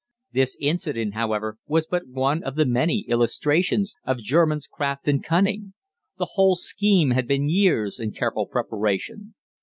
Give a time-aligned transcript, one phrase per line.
[0.31, 5.75] This incident, however, was but one of the many illustrations of German's craft and cunning.
[6.17, 9.35] The whole scheme had been years in careful preparation.